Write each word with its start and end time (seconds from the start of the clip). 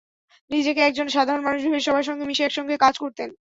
নিজেকে 0.51 0.81
একজন 0.83 1.07
সাধারণ 1.09 1.41
মানুষ 1.45 1.61
ভেবে 1.65 1.81
সবার 1.81 2.07
সঙ্গে 2.07 2.27
মিশে 2.29 2.43
একসঙ্গে 2.45 2.75
কাজ 2.83 2.93
করতেন। 3.03 3.29